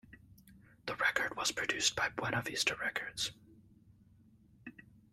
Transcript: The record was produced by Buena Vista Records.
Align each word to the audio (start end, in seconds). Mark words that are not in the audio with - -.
The 0.87 0.95
record 0.95 1.37
was 1.37 1.51
produced 1.51 1.95
by 1.95 2.09
Buena 2.09 2.41
Vista 2.41 2.75
Records. 2.75 3.33